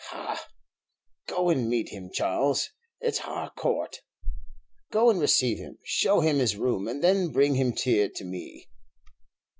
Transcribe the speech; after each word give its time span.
"Ha! 0.05 0.49
go 1.27 1.49
and 1.51 1.69
meet 1.69 1.89
him, 1.89 2.09
Charles, 2.11 2.71
it's 3.01 3.19
Harcourt. 3.19 3.99
Go 4.91 5.11
and 5.11 5.21
receive 5.21 5.59
him, 5.59 5.77
show 5.83 6.21
him 6.21 6.39
his 6.39 6.57
room, 6.57 6.87
and 6.87 7.03
then 7.03 7.27
bring 7.31 7.53
him 7.53 7.71
here 7.73 8.09
to 8.09 8.25
me." 8.25 8.67